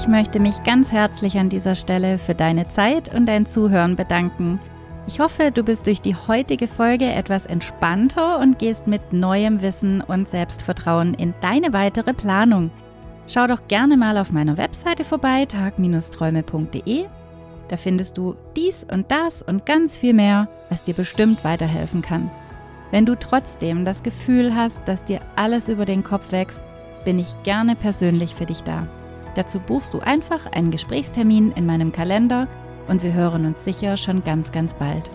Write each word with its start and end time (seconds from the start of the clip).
Ich 0.00 0.06
möchte 0.06 0.38
mich 0.38 0.62
ganz 0.62 0.92
herzlich 0.92 1.38
an 1.38 1.48
dieser 1.48 1.74
Stelle 1.74 2.18
für 2.18 2.34
deine 2.34 2.68
Zeit 2.68 3.12
und 3.12 3.26
dein 3.26 3.46
Zuhören 3.46 3.96
bedanken. 3.96 4.60
Ich 5.08 5.18
hoffe, 5.18 5.50
du 5.50 5.64
bist 5.64 5.88
durch 5.88 6.00
die 6.00 6.14
heutige 6.14 6.68
Folge 6.68 7.06
etwas 7.06 7.46
entspannter 7.46 8.38
und 8.38 8.60
gehst 8.60 8.86
mit 8.86 9.12
neuem 9.12 9.60
Wissen 9.60 10.00
und 10.00 10.28
Selbstvertrauen 10.28 11.14
in 11.14 11.34
deine 11.40 11.72
weitere 11.72 12.14
Planung. 12.14 12.70
Schau 13.26 13.48
doch 13.48 13.66
gerne 13.66 13.96
mal 13.96 14.18
auf 14.18 14.30
meiner 14.30 14.56
Webseite 14.56 15.04
vorbei, 15.04 15.46
tag-träume.de. 15.46 17.04
Da 17.66 17.76
findest 17.76 18.16
du 18.16 18.36
dies 18.54 18.86
und 18.90 19.10
das 19.10 19.42
und 19.42 19.66
ganz 19.66 19.96
viel 19.96 20.14
mehr, 20.14 20.48
was 20.70 20.84
dir 20.84 20.94
bestimmt 20.94 21.42
weiterhelfen 21.42 22.02
kann. 22.02 22.30
Wenn 22.92 23.04
du 23.04 23.16
trotzdem 23.16 23.84
das 23.84 24.04
Gefühl 24.04 24.54
hast, 24.54 24.80
dass 24.86 25.04
dir 25.04 25.20
alles 25.34 25.68
über 25.68 25.84
den 25.84 26.04
Kopf 26.04 26.30
wächst, 26.30 26.62
bin 27.04 27.18
ich 27.18 27.34
gerne 27.42 27.74
persönlich 27.74 28.36
für 28.36 28.46
dich 28.46 28.62
da. 28.62 28.86
Dazu 29.38 29.60
buchst 29.60 29.94
du 29.94 30.00
einfach 30.00 30.50
einen 30.50 30.72
Gesprächstermin 30.72 31.52
in 31.52 31.64
meinem 31.64 31.92
Kalender 31.92 32.48
und 32.88 33.04
wir 33.04 33.12
hören 33.12 33.46
uns 33.46 33.62
sicher 33.62 33.96
schon 33.96 34.24
ganz, 34.24 34.50
ganz 34.50 34.74
bald. 34.74 35.08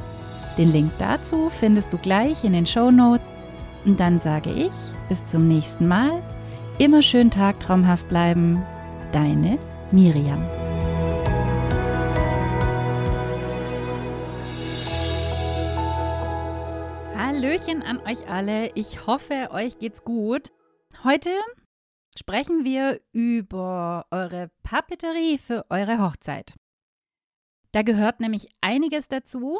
Den 0.57 0.71
Link 0.71 0.93
dazu 0.97 1.49
findest 1.49 1.91
du 1.91 1.97
gleich 1.97 2.45
in 2.45 2.53
den 2.53 2.65
Show 2.65 2.89
Notes. 2.89 3.35
Und 3.83 3.99
dann 3.99 4.19
sage 4.19 4.49
ich, 4.49 4.71
bis 5.09 5.25
zum 5.25 5.49
nächsten 5.49 5.89
Mal. 5.89 6.23
Immer 6.77 7.01
schön 7.01 7.31
tagtraumhaft 7.31 8.07
bleiben. 8.07 8.63
Deine 9.11 9.59
Miriam. 9.91 10.41
Hallöchen 17.17 17.81
an 17.81 17.99
euch 18.07 18.29
alle. 18.29 18.71
Ich 18.75 19.05
hoffe, 19.05 19.49
euch 19.51 19.79
geht's 19.79 20.05
gut. 20.05 20.53
Heute 21.03 21.29
sprechen 22.17 22.63
wir 22.63 23.01
über 23.11 24.05
eure 24.11 24.49
Papeterie 24.63 25.37
für 25.37 25.65
eure 25.69 26.01
Hochzeit. 26.01 26.53
Da 27.71 27.81
gehört 27.81 28.19
nämlich 28.19 28.49
einiges 28.61 29.07
dazu 29.07 29.59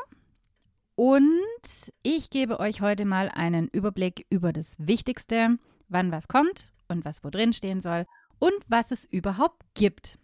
und 0.96 1.92
ich 2.04 2.30
gebe 2.30 2.60
euch 2.60 2.82
heute 2.82 3.06
mal 3.06 3.30
einen 3.30 3.68
Überblick 3.68 4.28
über 4.30 4.54
das 4.54 4.76
Wichtigste, 4.78 5.58
wann 5.88 6.12
was 6.12 6.28
kommt 6.28 6.72
und 6.88 7.06
was 7.06 7.24
wo 7.24 7.30
drin 7.30 7.54
stehen 7.54 7.82
soll 7.82 8.06
und 8.40 8.54
was 8.68 8.92
es 8.92 9.06
überhaupt 9.06 9.64
gibt. 9.74 10.20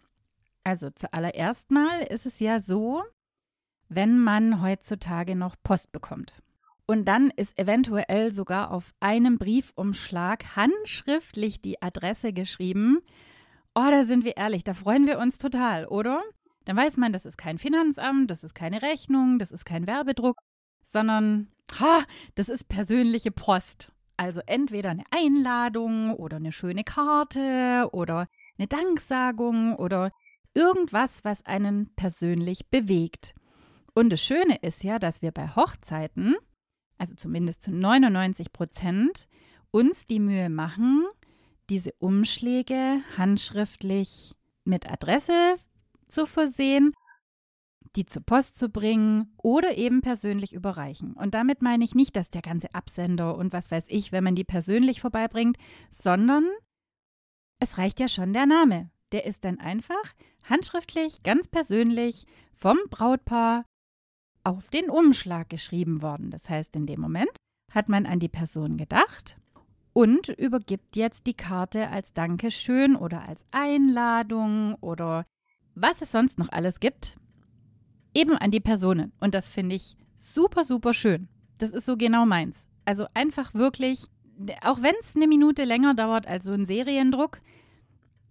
Also 0.62 0.90
zuallererst 0.90 1.70
mal 1.70 2.02
ist 2.02 2.26
es 2.26 2.38
ja 2.38 2.60
so, 2.60 3.02
wenn 3.88 4.18
man 4.18 4.62
heutzutage 4.62 5.34
noch 5.34 5.56
Post 5.64 5.90
bekommt. 5.90 6.34
Und 6.90 7.04
dann 7.04 7.30
ist 7.36 7.56
eventuell 7.56 8.34
sogar 8.34 8.72
auf 8.72 8.94
einem 8.98 9.38
Briefumschlag 9.38 10.56
handschriftlich 10.56 11.60
die 11.60 11.80
Adresse 11.80 12.32
geschrieben. 12.32 12.98
Oh, 13.76 13.86
da 13.88 14.04
sind 14.04 14.24
wir 14.24 14.36
ehrlich, 14.36 14.64
da 14.64 14.74
freuen 14.74 15.06
wir 15.06 15.20
uns 15.20 15.38
total, 15.38 15.86
oder? 15.86 16.20
Dann 16.64 16.76
weiß 16.76 16.96
man, 16.96 17.12
das 17.12 17.26
ist 17.26 17.38
kein 17.38 17.58
Finanzamt, 17.58 18.28
das 18.28 18.42
ist 18.42 18.56
keine 18.56 18.82
Rechnung, 18.82 19.38
das 19.38 19.52
ist 19.52 19.64
kein 19.64 19.86
Werbedruck, 19.86 20.36
sondern 20.82 21.46
ha, 21.78 22.02
das 22.34 22.48
ist 22.48 22.64
persönliche 22.64 23.30
Post. 23.30 23.92
Also 24.16 24.40
entweder 24.46 24.90
eine 24.90 25.04
Einladung 25.12 26.12
oder 26.16 26.38
eine 26.38 26.50
schöne 26.50 26.82
Karte 26.82 27.88
oder 27.92 28.26
eine 28.58 28.66
Danksagung 28.66 29.76
oder 29.76 30.10
irgendwas, 30.54 31.22
was 31.22 31.46
einen 31.46 31.94
persönlich 31.94 32.68
bewegt. 32.68 33.36
Und 33.94 34.10
das 34.10 34.20
Schöne 34.20 34.56
ist 34.62 34.82
ja, 34.82 34.98
dass 34.98 35.22
wir 35.22 35.30
bei 35.30 35.54
Hochzeiten 35.54 36.34
also 37.00 37.14
zumindest 37.14 37.62
zu 37.62 37.72
99 37.72 38.52
Prozent, 38.52 39.26
uns 39.70 40.06
die 40.06 40.20
Mühe 40.20 40.50
machen, 40.50 41.06
diese 41.70 41.92
Umschläge 41.98 43.00
handschriftlich 43.16 44.34
mit 44.64 44.90
Adresse 44.90 45.56
zu 46.08 46.26
versehen, 46.26 46.92
die 47.96 48.04
zur 48.04 48.22
Post 48.22 48.58
zu 48.58 48.68
bringen 48.68 49.32
oder 49.38 49.78
eben 49.78 50.02
persönlich 50.02 50.52
überreichen. 50.52 51.14
Und 51.14 51.34
damit 51.34 51.62
meine 51.62 51.84
ich 51.84 51.94
nicht, 51.94 52.14
dass 52.16 52.30
der 52.30 52.42
ganze 52.42 52.74
Absender 52.74 53.36
und 53.36 53.52
was 53.52 53.70
weiß 53.70 53.86
ich, 53.88 54.12
wenn 54.12 54.22
man 54.22 54.34
die 54.34 54.44
persönlich 54.44 55.00
vorbeibringt, 55.00 55.56
sondern 55.90 56.44
es 57.60 57.78
reicht 57.78 57.98
ja 57.98 58.08
schon 58.08 58.32
der 58.34 58.46
Name. 58.46 58.90
Der 59.12 59.24
ist 59.24 59.44
dann 59.44 59.58
einfach 59.58 60.14
handschriftlich, 60.48 61.22
ganz 61.22 61.48
persönlich 61.48 62.26
vom 62.54 62.76
Brautpaar 62.90 63.64
auf 64.44 64.68
den 64.70 64.90
Umschlag 64.90 65.48
geschrieben 65.48 66.02
worden. 66.02 66.30
Das 66.30 66.48
heißt, 66.48 66.74
in 66.76 66.86
dem 66.86 67.00
Moment 67.00 67.30
hat 67.70 67.88
man 67.88 68.06
an 68.06 68.20
die 68.20 68.28
Person 68.28 68.76
gedacht 68.76 69.36
und 69.92 70.28
übergibt 70.28 70.96
jetzt 70.96 71.26
die 71.26 71.34
Karte 71.34 71.88
als 71.88 72.12
Dankeschön 72.12 72.96
oder 72.96 73.28
als 73.28 73.44
Einladung 73.50 74.74
oder 74.76 75.24
was 75.74 76.02
es 76.02 76.12
sonst 76.12 76.38
noch 76.38 76.50
alles 76.50 76.80
gibt, 76.80 77.16
eben 78.14 78.36
an 78.36 78.50
die 78.50 78.60
Personen. 78.60 79.12
Und 79.20 79.34
das 79.34 79.48
finde 79.48 79.76
ich 79.76 79.96
super, 80.16 80.64
super 80.64 80.94
schön. 80.94 81.28
Das 81.58 81.72
ist 81.72 81.86
so 81.86 81.96
genau 81.96 82.26
meins. 82.26 82.66
Also 82.84 83.06
einfach 83.14 83.54
wirklich, 83.54 84.06
auch 84.62 84.82
wenn 84.82 84.94
es 85.00 85.14
eine 85.14 85.28
Minute 85.28 85.64
länger 85.64 85.94
dauert 85.94 86.26
als 86.26 86.44
so 86.44 86.52
ein 86.52 86.66
Seriendruck, 86.66 87.40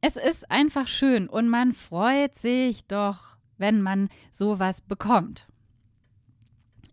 es 0.01 0.15
ist 0.15 0.49
einfach 0.49 0.87
schön 0.87 1.27
und 1.27 1.49
man 1.49 1.73
freut 1.73 2.35
sich 2.35 2.85
doch, 2.87 3.37
wenn 3.57 3.81
man 3.81 4.09
sowas 4.31 4.81
bekommt 4.81 5.48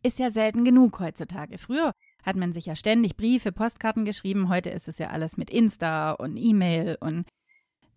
ist 0.06 0.18
ja 0.18 0.30
selten 0.30 0.64
genug 0.64 1.00
heutzutage. 1.00 1.58
Früher 1.58 1.92
hat 2.24 2.36
man 2.36 2.52
sich 2.52 2.66
ja 2.66 2.76
ständig 2.76 3.16
Briefe, 3.16 3.52
Postkarten 3.52 4.04
geschrieben. 4.04 4.48
Heute 4.48 4.70
ist 4.70 4.88
es 4.88 4.98
ja 4.98 5.08
alles 5.08 5.36
mit 5.36 5.50
Insta 5.50 6.12
und 6.12 6.36
E-Mail 6.36 6.96
und 7.00 7.26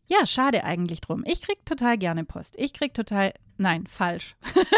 ja, 0.07 0.25
schade 0.25 0.63
eigentlich 0.63 1.01
drum. 1.01 1.23
Ich 1.27 1.41
krieg 1.41 1.63
total 1.65 1.97
gerne 1.97 2.25
Post. 2.25 2.55
Ich 2.57 2.73
krieg 2.73 2.95
total, 2.95 3.33
nein, 3.57 3.85
falsch. 3.87 4.35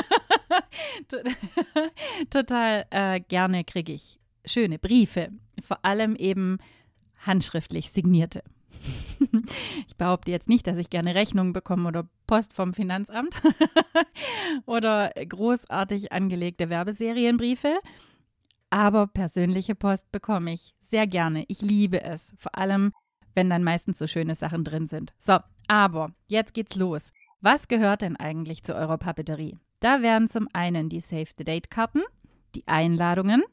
total 2.30 2.86
äh, 2.90 3.22
gerne 3.22 3.64
kriege 3.64 3.94
ich 3.94 4.20
schöne 4.46 4.80
Briefe. 4.80 5.30
Vor 5.62 5.86
allem 5.86 6.16
eben 6.16 6.58
handschriftlich 7.26 7.92
signierte. 7.92 8.44
ich 9.88 9.96
behaupte 9.98 10.32
jetzt 10.32 10.50
nicht, 10.50 10.68
dass 10.68 10.78
ich 10.78 10.90
gerne 10.90 11.16
Rechnungen 11.16 11.54
bekomme 11.54 11.88
oder 11.88 12.08
Post 12.28 12.54
vom 12.54 12.74
Finanzamt 12.74 13.42
oder 14.66 15.12
großartig 15.16 16.12
angelegte 16.12 16.70
Werbeserienbriefe. 16.70 17.80
Aber 18.70 19.08
persönliche 19.08 19.76
Post 19.76 20.12
bekomme 20.12 20.54
ich 20.54 20.74
sehr 20.80 21.08
gerne. 21.08 21.46
Ich 21.48 21.62
liebe 21.62 22.02
es. 22.02 22.22
Vor 22.38 22.58
allem, 22.58 22.94
wenn 23.36 23.50
dann 23.50 23.64
meistens 23.64 24.00
so 24.00 24.08
schöne 24.08 24.36
Sachen 24.36 24.64
drin 24.64 24.88
sind. 24.88 25.14
So, 25.20 25.40
aber 25.68 26.14
jetzt 26.28 26.54
geht's 26.54 26.76
los. 26.76 27.12
Was 27.42 27.68
gehört 27.68 28.02
denn 28.02 28.16
eigentlich 28.16 28.64
zu 28.64 28.76
eurer 28.76 28.98
Papeterie? 28.98 29.58
Da 29.80 30.02
wären 30.02 30.30
zum 30.30 30.48
einen 30.54 30.90
die 30.90 31.00
Save 31.00 31.30
the 31.38 31.44
Date 31.44 31.72
Karten, 31.72 32.04
die 32.56 32.68
Einladungen, 32.68 33.44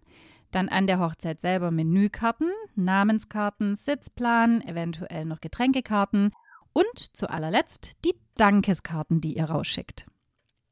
dann 0.51 0.69
an 0.69 0.87
der 0.87 0.99
Hochzeit 1.01 1.41
selber 1.41 1.71
Menükarten, 1.71 2.51
Namenskarten, 2.75 3.77
Sitzplan, 3.77 4.63
eventuell 4.63 5.25
noch 5.25 5.41
Getränkekarten 5.41 6.33
und 6.73 7.17
zu 7.17 7.29
allerletzt 7.29 7.97
die 8.05 8.15
Dankeskarten, 8.37 9.21
die 9.21 9.37
ihr 9.37 9.45
rausschickt. 9.45 10.07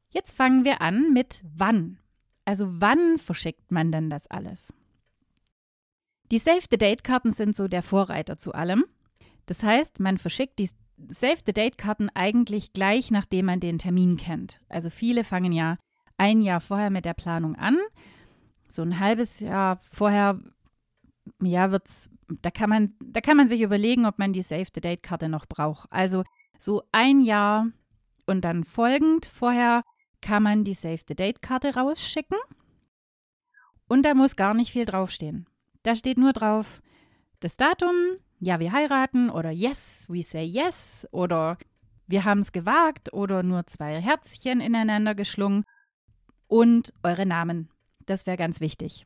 Jetzt 0.09 0.35
fangen 0.35 0.63
wir 0.63 0.81
an 0.81 1.13
mit 1.13 1.43
wann. 1.55 1.99
Also 2.45 2.67
wann 2.81 3.17
verschickt 3.17 3.71
man 3.71 3.91
denn 3.91 4.09
das 4.09 4.27
alles? 4.27 4.73
Die 6.31 6.39
Save 6.39 6.61
the 6.69 6.77
Date 6.77 7.03
Karten 7.03 7.31
sind 7.31 7.55
so 7.55 7.67
der 7.67 7.83
Vorreiter 7.83 8.37
zu 8.37 8.53
allem. 8.53 8.85
Das 9.45 9.63
heißt, 9.63 9.99
man 9.99 10.17
verschickt 10.17 10.59
die 10.59 10.69
Save 11.09 11.37
the 11.45 11.53
Date 11.53 11.77
Karten 11.77 12.09
eigentlich 12.13 12.73
gleich, 12.73 13.11
nachdem 13.11 13.45
man 13.45 13.59
den 13.59 13.77
Termin 13.77 14.17
kennt. 14.17 14.59
Also 14.69 14.89
viele 14.89 15.23
fangen 15.23 15.51
ja 15.51 15.77
ein 16.17 16.41
Jahr 16.41 16.59
vorher 16.59 16.89
mit 16.89 17.05
der 17.05 17.13
Planung 17.13 17.55
an 17.55 17.77
so 18.67 18.81
ein 18.81 18.99
halbes 18.99 19.39
Jahr 19.39 19.79
vorher, 19.91 20.39
ja, 21.41 21.71
wird's, 21.71 22.09
da 22.41 22.51
kann 22.51 22.69
man, 22.69 22.93
da 23.01 23.21
kann 23.21 23.37
man 23.37 23.47
sich 23.47 23.61
überlegen, 23.61 24.05
ob 24.05 24.19
man 24.19 24.33
die 24.33 24.41
Save 24.41 24.67
the 24.73 24.81
Date 24.81 25.03
Karte 25.03 25.29
noch 25.29 25.45
braucht. 25.45 25.87
Also 25.91 26.23
so 26.59 26.83
ein 26.91 27.21
Jahr 27.21 27.67
und 28.25 28.41
dann 28.41 28.63
folgend 28.63 29.25
vorher 29.25 29.83
kann 30.21 30.43
man 30.43 30.63
die 30.63 30.73
Save 30.73 30.99
the 31.07 31.15
Date 31.15 31.41
Karte 31.41 31.75
rausschicken. 31.75 32.37
Und 33.87 34.03
da 34.03 34.13
muss 34.13 34.35
gar 34.35 34.53
nicht 34.53 34.71
viel 34.71 34.85
draufstehen. 34.85 35.47
Da 35.83 35.95
steht 35.95 36.17
nur 36.17 36.33
drauf 36.33 36.81
das 37.39 37.55
Datum, 37.55 37.93
ja, 38.39 38.59
wir 38.59 38.71
heiraten 38.71 39.29
oder 39.29 39.51
yes, 39.51 40.05
we 40.09 40.23
say 40.23 40.43
yes 40.43 41.07
oder 41.11 41.57
wir 42.07 42.25
haben 42.25 42.39
es 42.39 42.51
gewagt 42.51 43.13
oder 43.13 43.43
nur 43.43 43.67
zwei 43.67 43.99
Herzchen 44.01 44.59
ineinander 44.59 45.15
geschlungen 45.15 45.65
und 46.47 46.93
eure 47.03 47.25
Namen. 47.25 47.69
Das 48.07 48.25
wäre 48.25 48.37
ganz 48.37 48.59
wichtig. 48.59 49.05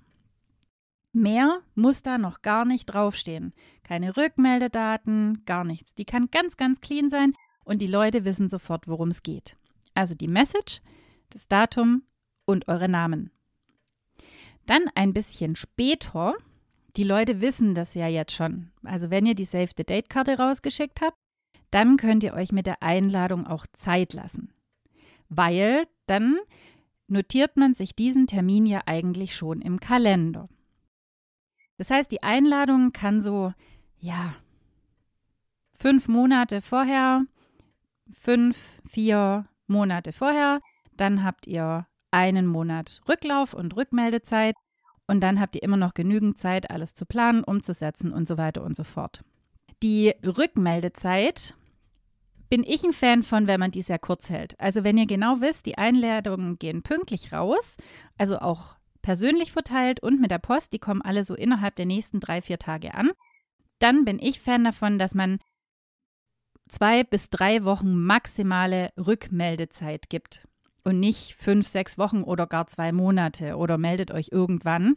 Mehr 1.12 1.60
muss 1.76 2.04
da 2.04 2.18
noch 2.18 2.42
gar 2.42 2.64
nicht 2.64 2.86
draufstehen. 2.86 3.54
Keine 3.84 4.16
Rückmeldedaten, 4.16 5.44
gar 5.46 5.66
nichts. 5.66 5.94
Die 5.96 6.06
kann 6.06 6.30
ganz, 6.32 6.56
ganz 6.56 6.80
clean 6.80 7.10
sein 7.10 7.34
und 7.66 7.80
die 7.80 7.88
Leute 7.88 8.24
wissen 8.24 8.48
sofort, 8.48 8.88
worum 8.88 9.10
es 9.10 9.24
geht. 9.24 9.58
Also 9.94 10.16
die 10.16 10.30
Message, 10.30 10.82
das 11.32 11.50
Datum 11.50 12.04
und 12.46 12.70
eure 12.70 12.88
Namen. 12.88 13.32
Dann 14.66 14.84
ein 14.96 15.12
bisschen 15.14 15.58
später, 15.58 16.36
die 16.96 17.04
Leute 17.04 17.42
wissen 17.42 17.76
das 17.76 17.94
ja 17.94 18.08
jetzt 18.08 18.34
schon. 18.34 18.72
Also 18.84 19.10
wenn 19.10 19.26
ihr 19.26 19.36
die 19.36 19.46
Save 19.46 19.72
the 19.76 19.84
Date 19.84 20.10
Karte 20.10 20.38
rausgeschickt 20.38 21.02
habt, 21.02 21.18
dann 21.72 21.98
könnt 21.98 22.24
ihr 22.24 22.34
euch 22.34 22.52
mit 22.52 22.68
der 22.68 22.84
Einladung 22.84 23.48
auch 23.48 23.66
Zeit 23.74 24.14
lassen. 24.14 24.54
Weil 25.28 25.86
dann 26.06 26.38
notiert 27.12 27.58
man 27.58 27.74
sich 27.74 27.96
diesen 27.96 28.26
Termin 28.26 28.66
ja 28.66 28.82
eigentlich 28.86 29.36
schon 29.36 29.62
im 29.62 29.80
Kalender. 29.80 30.50
Das 31.78 31.90
heißt, 31.90 32.12
die 32.12 32.24
Einladung 32.24 32.94
kann 32.94 33.22
so, 33.22 33.54
ja, 34.00 34.36
fünf 35.74 36.08
Monate 36.08 36.62
vorher, 36.62 37.26
fünf, 38.12 38.58
vier 38.86 39.48
Monate 39.68 40.14
vorher, 40.14 40.62
dann 40.96 41.24
habt 41.24 41.48
ihr 41.48 41.88
einen 42.12 42.46
Monat 42.46 43.02
Rücklauf 43.08 43.54
und 43.54 43.76
Rückmeldezeit 43.76 44.56
und 45.08 45.22
dann 45.22 45.40
habt 45.40 45.56
ihr 45.56 45.64
immer 45.64 45.78
noch 45.78 45.94
genügend 45.94 46.38
Zeit, 46.38 46.70
alles 46.70 46.94
zu 46.94 47.06
planen, 47.06 47.44
umzusetzen 47.44 48.14
und 48.14 48.28
so 48.28 48.38
weiter 48.38 48.64
und 48.64 48.76
so 48.76 48.84
fort. 48.84 49.24
Die 49.82 50.14
Rückmeldezeit 50.24 51.56
bin 52.52 52.66
ich 52.66 52.84
ein 52.84 52.92
Fan 52.92 53.24
von, 53.24 53.48
wenn 53.48 53.62
man 53.62 53.72
die 53.72 53.82
sehr 53.82 53.98
kurz 53.98 54.30
hält. 54.30 54.60
Also 54.60 54.84
wenn 54.84 54.98
ihr 54.98 55.06
genau 55.06 55.40
wisst, 55.40 55.66
die 55.66 55.78
Einladungen 55.78 56.60
gehen 56.60 56.84
pünktlich 56.84 57.32
raus, 57.32 57.78
also 58.18 58.40
auch 58.40 58.76
persönlich 59.02 59.54
verteilt 59.54 60.04
und 60.04 60.20
mit 60.20 60.32
der 60.32 60.38
Post, 60.38 60.74
die 60.74 60.80
kommen 60.80 61.02
alle 61.02 61.24
so 61.24 61.34
innerhalb 61.34 61.78
der 61.78 61.86
nächsten 61.86 62.20
drei, 62.20 62.42
vier 62.42 62.60
Tage 62.60 62.94
an, 62.94 63.12
dann 63.80 64.04
bin 64.04 64.20
ich 64.20 64.42
Fan 64.42 64.66
davon, 64.66 65.00
dass 65.00 65.16
man 65.16 65.40
zwei 66.68 67.06
bis 67.06 67.30
drei 67.30 67.64
Wochen 67.64 67.96
maximale 67.96 68.92
Rückmeldezeit 68.98 70.10
gibt 70.10 70.46
und 70.84 71.00
nicht 71.00 71.36
fünf, 71.36 71.70
sechs 71.70 71.98
Wochen 71.98 72.22
oder 72.22 72.48
gar 72.48 72.68
zwei 72.68 72.92
Monate 72.92 73.56
oder 73.56 73.78
meldet 73.78 74.12
euch 74.12 74.28
irgendwann. 74.30 74.96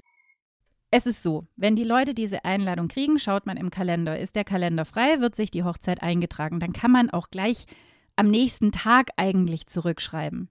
Es 0.97 1.07
ist 1.07 1.25
so, 1.25 1.49
wenn 1.57 1.75
die 1.75 1.83
Leute 1.83 2.15
diese 2.15 2.45
Einladung 2.45 2.87
kriegen, 2.87 3.19
schaut 3.19 3.47
man 3.47 3.57
im 3.57 3.71
Kalender. 3.71 4.17
Ist 4.17 4.37
der 4.37 4.45
Kalender 4.45 4.85
frei, 4.85 5.19
wird 5.19 5.35
sich 5.35 5.51
die 5.51 5.65
Hochzeit 5.65 6.05
eingetragen. 6.05 6.61
Dann 6.61 6.73
kann 6.73 6.93
man 6.93 7.11
auch 7.11 7.31
gleich 7.31 7.67
am 8.15 8.31
nächsten 8.31 8.71
Tag 8.71 9.09
eigentlich 9.17 9.67
zurückschreiben. 9.67 10.49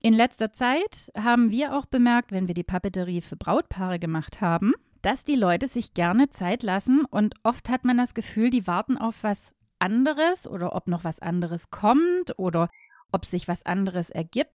In 0.00 0.12
letzter 0.12 0.52
Zeit 0.52 1.10
haben 1.16 1.50
wir 1.50 1.74
auch 1.74 1.86
bemerkt, 1.86 2.30
wenn 2.30 2.46
wir 2.46 2.52
die 2.52 2.62
Papeterie 2.62 3.22
für 3.22 3.36
Brautpaare 3.36 3.98
gemacht 3.98 4.42
haben, 4.42 4.74
dass 5.00 5.24
die 5.24 5.34
Leute 5.34 5.66
sich 5.66 5.94
gerne 5.94 6.28
Zeit 6.28 6.62
lassen 6.62 7.06
und 7.06 7.34
oft 7.42 7.70
hat 7.70 7.86
man 7.86 7.96
das 7.96 8.12
Gefühl, 8.12 8.50
die 8.50 8.66
warten 8.66 8.98
auf 8.98 9.22
was 9.22 9.54
anderes 9.78 10.46
oder 10.46 10.76
ob 10.76 10.88
noch 10.88 11.04
was 11.04 11.20
anderes 11.20 11.70
kommt 11.70 12.38
oder 12.38 12.68
ob 13.12 13.24
sich 13.24 13.48
was 13.48 13.64
anderes 13.64 14.10
ergibt. 14.10 14.52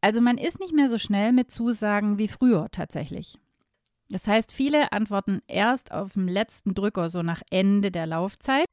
Also 0.00 0.20
man 0.20 0.36
ist 0.36 0.58
nicht 0.58 0.74
mehr 0.74 0.88
so 0.88 0.98
schnell 0.98 1.32
mit 1.32 1.52
Zusagen 1.52 2.18
wie 2.18 2.26
früher 2.26 2.66
tatsächlich. 2.72 3.38
Das 4.10 4.26
heißt, 4.26 4.52
viele 4.52 4.92
antworten 4.92 5.42
erst 5.46 5.92
auf 5.92 6.14
dem 6.14 6.28
letzten 6.28 6.74
Drücker, 6.74 7.10
so 7.10 7.22
nach 7.22 7.42
Ende 7.50 7.90
der 7.90 8.06
Laufzeit. 8.06 8.66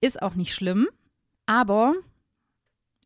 Ist 0.00 0.20
auch 0.20 0.34
nicht 0.34 0.54
schlimm. 0.54 0.88
Aber 1.46 1.94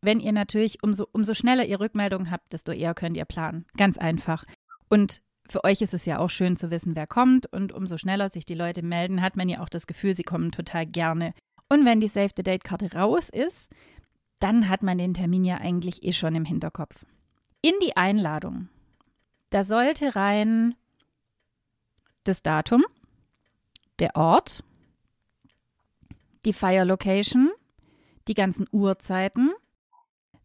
wenn 0.01 0.19
ihr 0.19 0.31
natürlich, 0.31 0.83
umso, 0.83 1.07
umso 1.11 1.33
schneller 1.33 1.65
ihr 1.65 1.79
Rückmeldungen 1.79 2.31
habt, 2.31 2.53
desto 2.53 2.71
eher 2.71 2.93
könnt 2.93 3.17
ihr 3.17 3.25
planen. 3.25 3.65
Ganz 3.77 3.97
einfach. 3.97 4.45
Und 4.89 5.21
für 5.47 5.63
euch 5.63 5.81
ist 5.81 5.93
es 5.93 6.05
ja 6.05 6.19
auch 6.19 6.29
schön 6.29 6.57
zu 6.57 6.71
wissen, 6.71 6.95
wer 6.95 7.07
kommt. 7.07 7.51
Und 7.51 7.71
umso 7.71 7.97
schneller 7.97 8.29
sich 8.29 8.45
die 8.45 8.55
Leute 8.55 8.81
melden, 8.81 9.21
hat 9.21 9.35
man 9.35 9.49
ja 9.49 9.61
auch 9.61 9.69
das 9.69 9.87
Gefühl, 9.87 10.13
sie 10.13 10.23
kommen 10.23 10.51
total 10.51 10.85
gerne. 10.85 11.33
Und 11.69 11.85
wenn 11.85 11.99
die 11.99 12.07
Save 12.07 12.29
the 12.35 12.43
Date-Karte 12.43 12.93
raus 12.93 13.29
ist, 13.29 13.71
dann 14.39 14.69
hat 14.69 14.83
man 14.83 14.97
den 14.97 15.13
Termin 15.13 15.43
ja 15.43 15.57
eigentlich 15.57 16.03
eh 16.03 16.13
schon 16.13 16.35
im 16.35 16.45
Hinterkopf. 16.45 17.05
In 17.61 17.73
die 17.81 17.95
Einladung. 17.95 18.69
Da 19.49 19.63
sollte 19.63 20.15
rein 20.15 20.75
das 22.27 22.43
Datum, 22.43 22.83
der 23.99 24.15
Ort, 24.15 24.63
die 26.45 26.53
Fire 26.53 26.83
Location, 26.83 27.51
die 28.27 28.33
ganzen 28.33 28.67
Uhrzeiten, 28.71 29.51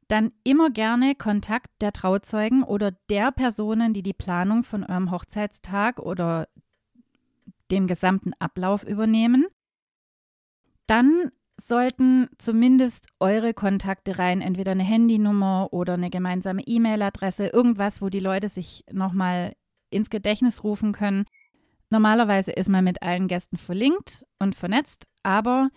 dann 0.08 0.32
immer 0.42 0.70
gerne 0.70 1.14
Kontakt 1.14 1.70
der 1.80 1.92
Trauzeugen 1.92 2.62
oder 2.62 2.92
der 3.08 3.30
Personen, 3.30 3.94
die 3.94 4.02
die 4.02 4.12
Planung 4.12 4.64
von 4.64 4.84
eurem 4.84 5.10
Hochzeitstag 5.10 6.00
oder 6.00 6.48
dem 7.70 7.86
gesamten 7.86 8.32
Ablauf 8.38 8.82
übernehmen. 8.82 9.46
Dann 10.86 11.30
sollten 11.52 12.28
zumindest 12.38 13.06
eure 13.20 13.54
Kontakte 13.54 14.18
rein, 14.18 14.40
entweder 14.40 14.72
eine 14.72 14.82
Handynummer 14.82 15.68
oder 15.72 15.94
eine 15.94 16.10
gemeinsame 16.10 16.62
E-Mail-Adresse, 16.66 17.48
irgendwas, 17.48 18.02
wo 18.02 18.08
die 18.08 18.18
Leute 18.18 18.48
sich 18.48 18.84
nochmal 18.90 19.54
ins 19.90 20.10
Gedächtnis 20.10 20.64
rufen 20.64 20.92
können. 20.92 21.26
Normalerweise 21.90 22.52
ist 22.52 22.68
man 22.68 22.84
mit 22.84 23.02
allen 23.02 23.26
Gästen 23.26 23.56
verlinkt 23.56 24.24
und 24.38 24.54
vernetzt, 24.54 25.06
aber 25.24 25.70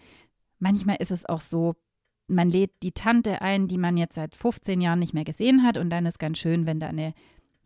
manchmal 0.60 0.98
ist 0.98 1.12
es 1.12 1.26
auch 1.26 1.42
so, 1.42 1.76
man 2.28 2.50
lädt 2.50 2.72
die 2.84 2.92
Tante 2.92 3.42
ein, 3.42 3.68
die 3.68 3.80
man 3.80 3.98
jetzt 3.98 4.16
seit 4.16 4.36
15 4.36 4.80
Jahren 4.80 5.00
nicht 5.00 5.14
mehr 5.14 5.24
gesehen 5.24 5.64
hat 5.64 5.78
und 5.78 5.90
dann 5.90 6.06
ist 6.06 6.20
ganz 6.20 6.38
schön, 6.38 6.66
wenn 6.66 6.80
da 6.80 6.88
eine 6.88 7.14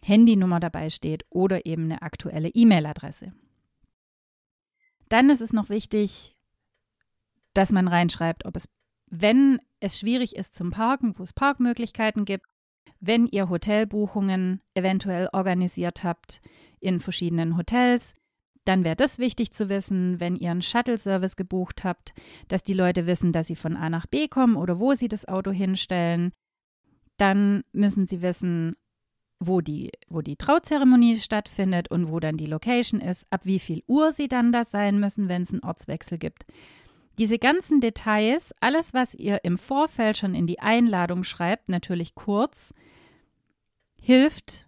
Handynummer 0.03 0.59
dabei 0.59 0.89
steht 0.89 1.25
oder 1.29 1.65
eben 1.65 1.83
eine 1.83 2.01
aktuelle 2.01 2.49
E-Mail-Adresse. 2.49 3.33
Dann 5.09 5.29
ist 5.29 5.41
es 5.41 5.53
noch 5.53 5.69
wichtig, 5.69 6.35
dass 7.53 7.71
man 7.71 7.87
reinschreibt, 7.87 8.45
ob 8.45 8.55
es, 8.55 8.69
wenn 9.07 9.59
es 9.79 9.99
schwierig 9.99 10.35
ist 10.35 10.55
zum 10.55 10.69
Parken, 10.69 11.17
wo 11.17 11.23
es 11.23 11.33
Parkmöglichkeiten 11.33 12.25
gibt, 12.25 12.45
wenn 12.99 13.27
ihr 13.27 13.49
Hotelbuchungen 13.49 14.61
eventuell 14.73 15.29
organisiert 15.33 16.03
habt 16.03 16.41
in 16.79 16.99
verschiedenen 16.99 17.57
Hotels, 17.57 18.15
dann 18.67 18.83
wäre 18.83 18.95
das 18.95 19.17
wichtig 19.17 19.53
zu 19.53 19.69
wissen, 19.69 20.19
wenn 20.19 20.35
ihr 20.35 20.51
einen 20.51 20.61
Shuttle-Service 20.61 21.35
gebucht 21.35 21.83
habt, 21.83 22.13
dass 22.49 22.63
die 22.63 22.73
Leute 22.73 23.07
wissen, 23.07 23.31
dass 23.31 23.47
sie 23.47 23.55
von 23.55 23.77
A 23.77 23.89
nach 23.89 24.07
B 24.07 24.27
kommen 24.27 24.57
oder 24.57 24.79
wo 24.79 24.93
sie 24.93 25.07
das 25.07 25.27
Auto 25.27 25.51
hinstellen. 25.51 26.33
Dann 27.17 27.63
müssen 27.71 28.07
sie 28.07 28.21
wissen, 28.21 28.75
wo 29.39 29.61
die, 29.61 29.91
wo 30.09 30.21
die 30.21 30.35
Trauzeremonie 30.35 31.17
stattfindet 31.17 31.89
und 31.89 32.11
wo 32.11 32.19
dann 32.19 32.37
die 32.37 32.45
Location 32.45 32.99
ist, 32.99 33.25
ab 33.29 33.41
wie 33.43 33.59
viel 33.59 33.83
Uhr 33.87 34.11
sie 34.11 34.27
dann 34.27 34.51
da 34.51 34.65
sein 34.65 34.99
müssen, 34.99 35.29
wenn 35.29 35.43
es 35.43 35.51
einen 35.51 35.63
Ortswechsel 35.63 36.17
gibt. 36.17 36.45
Diese 37.17 37.39
ganzen 37.39 37.81
Details, 37.81 38.53
alles, 38.59 38.93
was 38.93 39.15
ihr 39.15 39.43
im 39.43 39.57
Vorfeld 39.57 40.17
schon 40.17 40.35
in 40.35 40.45
die 40.45 40.59
Einladung 40.59 41.23
schreibt, 41.23 41.69
natürlich 41.69 42.15
kurz, 42.15 42.73
hilft 44.01 44.66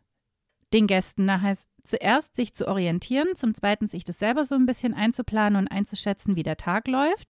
den 0.73 0.87
Gästen 0.87 1.25
nachher 1.25 1.57
zuerst 1.83 2.35
sich 2.35 2.53
zu 2.53 2.67
orientieren, 2.67 3.35
zum 3.35 3.53
zweiten 3.53 3.87
sich 3.87 4.03
das 4.03 4.19
selber 4.19 4.45
so 4.45 4.55
ein 4.55 4.65
bisschen 4.65 4.93
einzuplanen 4.93 5.57
und 5.57 5.67
einzuschätzen, 5.67 6.35
wie 6.35 6.43
der 6.43 6.57
Tag 6.57 6.87
läuft. 6.87 7.27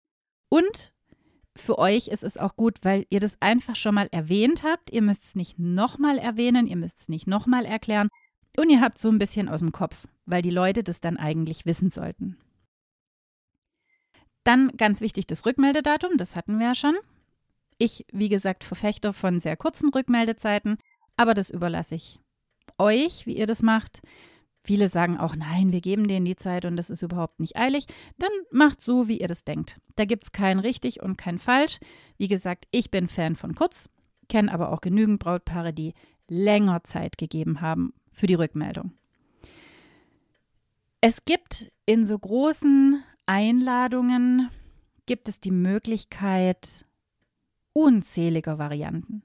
Und 0.48 0.92
für 1.56 1.78
euch 1.78 2.08
ist 2.08 2.24
es 2.24 2.36
auch 2.36 2.56
gut, 2.56 2.78
weil 2.82 3.06
ihr 3.10 3.20
das 3.20 3.40
einfach 3.40 3.76
schon 3.76 3.94
mal 3.94 4.08
erwähnt 4.10 4.62
habt. 4.62 4.90
Ihr 4.90 5.02
müsst 5.02 5.24
es 5.24 5.34
nicht 5.34 5.58
nochmal 5.58 6.18
erwähnen, 6.18 6.66
ihr 6.66 6.76
müsst 6.76 6.98
es 6.98 7.08
nicht 7.08 7.26
nochmal 7.26 7.64
erklären. 7.64 8.08
Und 8.56 8.70
ihr 8.70 8.80
habt 8.80 8.98
so 8.98 9.08
ein 9.08 9.18
bisschen 9.18 9.48
aus 9.48 9.60
dem 9.60 9.72
Kopf, 9.72 10.08
weil 10.26 10.42
die 10.42 10.50
Leute 10.50 10.82
das 10.82 11.00
dann 11.00 11.16
eigentlich 11.16 11.66
wissen 11.66 11.90
sollten. 11.90 12.36
Dann 14.42 14.72
ganz 14.76 15.00
wichtig 15.00 15.26
das 15.26 15.44
Rückmeldedatum, 15.44 16.16
das 16.16 16.34
hatten 16.34 16.58
wir 16.58 16.68
ja 16.68 16.74
schon. 16.74 16.96
Ich, 17.76 18.06
wie 18.12 18.28
gesagt, 18.28 18.64
Verfechter 18.64 19.12
von 19.12 19.38
sehr 19.38 19.56
kurzen 19.56 19.90
Rückmeldezeiten, 19.90 20.78
aber 21.16 21.34
das 21.34 21.50
überlasse 21.50 21.94
ich 21.94 22.18
euch, 22.78 23.26
wie 23.26 23.36
ihr 23.36 23.46
das 23.46 23.62
macht. 23.62 24.00
Viele 24.60 24.88
sagen 24.88 25.16
auch, 25.18 25.34
nein, 25.34 25.72
wir 25.72 25.80
geben 25.80 26.08
denen 26.08 26.26
die 26.26 26.36
Zeit 26.36 26.64
und 26.64 26.76
das 26.76 26.90
ist 26.90 27.02
überhaupt 27.02 27.40
nicht 27.40 27.56
eilig. 27.56 27.86
Dann 28.18 28.30
macht 28.50 28.80
so, 28.82 29.08
wie 29.08 29.18
ihr 29.18 29.28
das 29.28 29.44
denkt. 29.44 29.80
Da 29.96 30.04
gibt 30.04 30.24
es 30.24 30.32
kein 30.32 30.58
richtig 30.58 31.02
und 31.02 31.16
kein 31.16 31.38
falsch. 31.38 31.78
Wie 32.18 32.28
gesagt, 32.28 32.66
ich 32.70 32.90
bin 32.90 33.08
Fan 33.08 33.36
von 33.36 33.54
kurz, 33.54 33.88
kenne 34.28 34.52
aber 34.52 34.70
auch 34.72 34.80
genügend 34.80 35.20
Brautpaare, 35.20 35.72
die 35.72 35.94
länger 36.28 36.84
Zeit 36.84 37.16
gegeben 37.16 37.60
haben 37.60 37.94
für 38.10 38.26
die 38.26 38.34
Rückmeldung. 38.34 38.92
Es 41.00 41.24
gibt 41.24 41.70
in 41.86 42.04
so 42.04 42.18
großen 42.18 43.02
Einladungen 43.24 44.50
gibt 45.06 45.28
es 45.28 45.40
die 45.40 45.50
Möglichkeit 45.52 46.84
unzähliger 47.72 48.58
Varianten. 48.58 49.22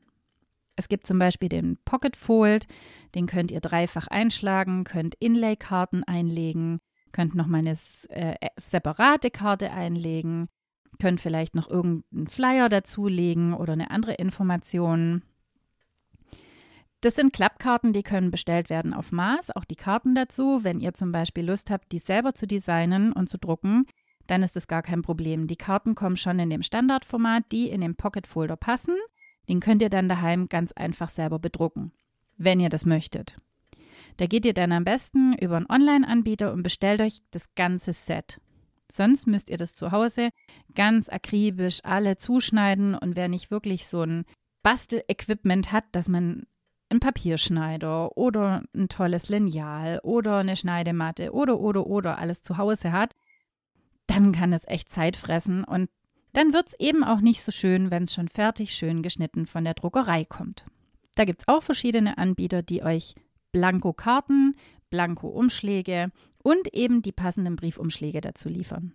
Es 0.76 0.90
gibt 0.90 1.06
zum 1.06 1.20
Beispiel 1.20 1.50
den 1.50 1.78
Pocket 1.86 2.16
Fold, 2.16 2.66
den 3.14 3.28
könnt 3.28 3.52
ihr 3.52 3.62
dreifach 3.62 4.08
einschlagen, 4.08 4.84
könnt 4.84 5.16
Inlay-Karten 5.16 6.04
einlegen, 6.04 6.80
könnt 7.12 7.36
noch 7.36 7.48
mal 7.48 7.60
eine 7.60 7.78
äh, 8.10 8.36
separate 8.60 9.30
Karte 9.30 9.72
einlegen, 9.72 10.48
könnt 11.00 11.22
vielleicht 11.22 11.56
noch 11.56 11.70
irgendeinen 11.70 12.28
Flyer 12.28 12.70
dazulegen 12.70 13.54
oder 13.54 13.74
eine 13.74 13.92
andere 13.92 14.14
Information. 14.14 15.22
Das 17.02 17.16
sind 17.16 17.34
Klappkarten, 17.34 17.92
die 17.92 18.02
können 18.02 18.32
bestellt 18.32 18.70
werden 18.70 18.94
auf 18.94 19.12
Maß, 19.12 19.52
auch 19.56 19.66
die 19.66 19.76
Karten 19.76 20.16
dazu. 20.16 20.64
Wenn 20.64 20.80
ihr 20.80 20.94
zum 20.94 21.12
Beispiel 21.12 21.46
Lust 21.46 21.70
habt, 21.70 21.92
die 21.92 22.00
selber 22.00 22.34
zu 22.34 22.48
designen 22.48 23.12
und 23.12 23.30
zu 23.30 23.38
drucken, 23.38 23.86
dann 24.28 24.42
ist 24.42 24.56
das 24.56 24.68
gar 24.68 24.82
kein 24.82 25.02
Problem. 25.02 25.48
Die 25.48 25.58
Karten 25.58 25.96
kommen 25.96 26.16
schon 26.16 26.40
in 26.40 26.50
dem 26.50 26.64
Standardformat, 26.64 27.44
die 27.52 27.70
in 27.70 27.82
dem 27.82 27.96
Pocket 27.96 28.26
Folder 28.26 28.56
passen. 28.56 28.96
Den 29.50 29.60
könnt 29.60 29.82
ihr 29.82 29.90
dann 29.90 30.10
daheim 30.10 30.48
ganz 30.50 30.72
einfach 30.72 31.10
selber 31.10 31.40
bedrucken, 31.40 31.92
wenn 32.38 32.60
ihr 32.60 32.70
das 32.70 32.86
möchtet. 32.86 33.38
Da 34.18 34.28
geht 34.28 34.46
ihr 34.46 34.54
dann 34.54 34.72
am 34.72 34.84
besten 34.84 35.34
über 35.34 35.58
einen 35.58 35.70
Online-Anbieter 35.70 36.54
und 36.54 36.64
bestellt 36.64 37.02
euch 37.02 37.22
das 37.32 37.56
ganze 37.56 37.94
Set. 37.94 38.40
Sonst 38.92 39.26
müsst 39.26 39.50
ihr 39.50 39.58
das 39.58 39.74
zu 39.74 39.92
Hause 39.92 40.30
ganz 40.76 41.10
akribisch 41.10 41.80
alle 41.84 42.16
zuschneiden 42.18 42.96
und 42.96 43.16
wer 43.16 43.28
nicht 43.28 43.50
wirklich 43.50 43.88
so 43.88 44.04
ein 44.04 44.26
Bastelequipment 44.62 45.72
hat, 45.72 45.86
dass 45.94 46.08
man 46.08 46.44
einen 46.90 47.00
Papierschneider 47.00 48.16
oder 48.18 48.64
ein 48.76 48.88
tolles 48.88 49.30
Lineal 49.30 50.00
oder 50.04 50.38
eine 50.38 50.56
Schneidematte 50.56 51.34
oder 51.34 51.60
oder 51.60 51.88
oder 51.88 52.20
alles 52.20 52.44
zu 52.44 52.58
Hause 52.58 52.92
hat, 52.92 53.16
dann 54.06 54.32
kann 54.32 54.54
es 54.54 54.68
echt 54.68 54.92
Zeit 54.92 55.16
fressen 55.18 55.64
und 55.64 55.90
dann 56.34 56.52
wird 56.52 56.68
es 56.70 56.80
eben 56.80 57.04
auch 57.04 57.22
nicht 57.22 57.42
so 57.42 57.52
schön, 57.52 57.92
wenn 57.92 58.04
es 58.04 58.14
schon 58.14 58.28
fertig 58.28 58.76
schön 58.76 59.02
geschnitten 59.02 59.46
von 59.46 59.64
der 59.64 59.76
Druckerei 59.76 60.26
kommt. 60.26 60.66
Da 61.16 61.26
gibt 61.26 61.42
es 61.42 61.48
auch 61.48 61.62
verschiedene 61.62 62.18
Anbieter, 62.18 62.64
die 62.64 62.84
euch 62.84 63.14
Blanko-Karten, 63.52 64.56
Blanko-Umschläge 64.90 66.12
und 66.40 66.74
eben 66.74 67.02
die 67.02 67.12
passenden 67.12 67.56
Briefumschläge 67.56 68.20
dazu 68.20 68.50
liefern. 68.50 68.94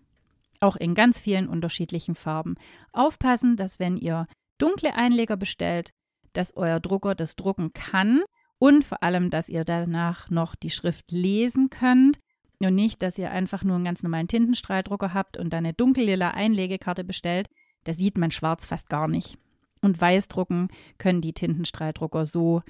Auch 0.61 0.77
in 0.77 0.95
ganz 0.95 1.21
vielen 1.21 1.49
unterschiedlichen 1.49 2.17
Farben. 2.17 2.57
Aufpassen, 2.93 3.57
dass 3.57 3.79
wenn 3.79 3.97
ihr 3.97 4.27
dunkle 4.59 4.95
Einleger 4.95 5.37
bestellt, 5.37 5.91
dass 6.33 6.57
euer 6.57 6.81
Drucker 6.81 7.15
das 7.15 7.37
drucken 7.37 7.73
kann 7.73 8.23
und 8.59 8.85
vor 8.85 9.05
allem, 9.05 9.31
dass 9.31 9.49
ihr 9.49 9.65
danach 9.65 10.29
noch 10.31 10.57
die 10.57 10.71
Schrift 10.71 11.13
lesen 11.13 11.71
könnt 11.71 12.19
und 12.67 12.75
nicht, 12.75 13.03
dass 13.03 13.19
ihr 13.19 13.31
einfach 13.31 13.63
nur 13.63 13.77
einen 13.77 13.85
ganz 13.85 14.03
normalen 14.03 14.29
Tintenstrahldrucker 14.29 15.15
habt 15.15 15.37
und 15.37 15.53
dann 15.53 15.65
eine 15.65 15.75
dunkellila 15.75 16.31
Einlegekarte 16.31 17.05
bestellt. 17.05 17.49
Da 17.85 17.93
sieht 17.93 18.19
man 18.19 18.31
schwarz 18.31 18.67
fast 18.67 18.89
gar 18.89 19.07
nicht. 19.07 19.39
Und 19.81 20.01
weiß 20.01 20.27
drucken 20.27 20.69
können 20.99 21.21
die 21.21 21.33
Tintenstrahldrucker 21.33 22.27
so 22.27 22.63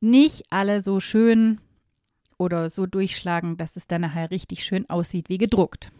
nicht 0.00 0.44
alle 0.50 0.80
so 0.80 0.98
schön 0.98 1.60
oder 2.38 2.68
so 2.68 2.86
durchschlagen, 2.86 3.56
dass 3.56 3.76
es 3.76 3.86
dann 3.86 4.00
nachher 4.00 4.30
richtig 4.30 4.64
schön 4.64 4.88
aussieht 4.90 5.28
wie 5.28 5.38
gedruckt. 5.38 5.92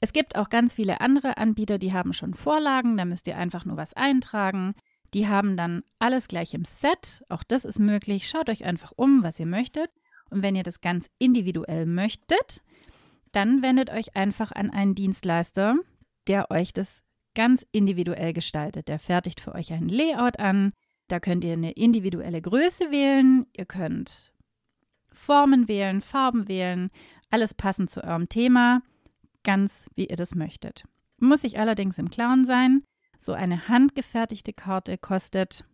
Es 0.00 0.12
gibt 0.12 0.36
auch 0.36 0.50
ganz 0.50 0.74
viele 0.74 1.00
andere 1.00 1.36
Anbieter, 1.36 1.78
die 1.78 1.92
haben 1.92 2.12
schon 2.12 2.34
Vorlagen, 2.34 2.96
da 2.96 3.04
müsst 3.04 3.28
ihr 3.28 3.38
einfach 3.38 3.64
nur 3.64 3.76
was 3.76 3.94
eintragen. 3.94 4.74
Die 5.14 5.28
haben 5.28 5.56
dann 5.56 5.84
alles 6.00 6.26
gleich 6.26 6.54
im 6.54 6.64
Set, 6.64 7.22
auch 7.28 7.44
das 7.44 7.64
ist 7.64 7.78
möglich. 7.78 8.28
Schaut 8.28 8.48
euch 8.50 8.64
einfach 8.64 8.92
um, 8.96 9.22
was 9.22 9.38
ihr 9.38 9.46
möchtet. 9.46 9.90
Und 10.32 10.42
wenn 10.42 10.56
ihr 10.56 10.62
das 10.62 10.80
ganz 10.80 11.10
individuell 11.18 11.86
möchtet, 11.86 12.62
dann 13.32 13.62
wendet 13.62 13.90
euch 13.90 14.16
einfach 14.16 14.52
an 14.52 14.70
einen 14.70 14.94
Dienstleister, 14.94 15.76
der 16.26 16.50
euch 16.50 16.72
das 16.72 17.02
ganz 17.34 17.64
individuell 17.72 18.32
gestaltet. 18.32 18.88
Der 18.88 18.98
fertigt 18.98 19.40
für 19.40 19.54
euch 19.54 19.72
ein 19.72 19.88
Layout 19.88 20.38
an. 20.38 20.72
Da 21.08 21.20
könnt 21.20 21.44
ihr 21.44 21.52
eine 21.52 21.72
individuelle 21.72 22.40
Größe 22.40 22.90
wählen. 22.90 23.46
Ihr 23.56 23.66
könnt 23.66 24.32
Formen 25.12 25.68
wählen, 25.68 26.00
Farben 26.00 26.48
wählen, 26.48 26.90
alles 27.30 27.54
passend 27.54 27.90
zu 27.90 28.02
eurem 28.02 28.28
Thema, 28.28 28.82
ganz 29.44 29.88
wie 29.94 30.06
ihr 30.06 30.16
das 30.16 30.34
möchtet. 30.34 30.84
Muss 31.18 31.44
ich 31.44 31.58
allerdings 31.58 31.98
im 31.98 32.10
Klaren 32.10 32.44
sein, 32.44 32.82
so 33.18 33.32
eine 33.32 33.68
handgefertigte 33.68 34.52
Karte 34.52 34.98
kostet 34.98 35.64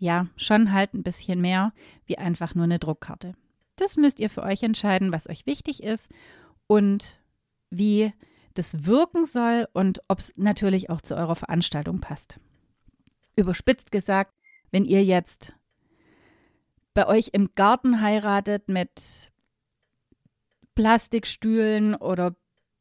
ja 0.00 0.26
schon 0.36 0.72
halt 0.72 0.94
ein 0.94 1.04
bisschen 1.04 1.40
mehr 1.40 1.72
wie 2.06 2.18
einfach 2.18 2.54
nur 2.54 2.64
eine 2.64 2.78
Druckkarte. 2.78 3.34
Das 3.76 3.96
müsst 3.96 4.18
ihr 4.18 4.28
für 4.28 4.42
euch 4.42 4.62
entscheiden, 4.62 5.12
was 5.12 5.28
euch 5.28 5.46
wichtig 5.46 5.82
ist 5.82 6.08
und 6.66 7.20
wie 7.70 8.12
das 8.54 8.84
wirken 8.84 9.24
soll 9.24 9.68
und 9.72 10.00
ob 10.08 10.18
es 10.18 10.32
natürlich 10.36 10.90
auch 10.90 11.00
zu 11.00 11.14
eurer 11.14 11.36
Veranstaltung 11.36 12.00
passt. 12.00 12.40
Überspitzt 13.36 13.92
gesagt, 13.92 14.34
wenn 14.70 14.84
ihr 14.84 15.04
jetzt 15.04 15.54
bei 16.94 17.06
euch 17.06 17.30
im 17.32 17.50
Garten 17.54 18.00
heiratet 18.00 18.68
mit 18.68 19.30
Plastikstühlen 20.74 21.94
oder 21.94 22.34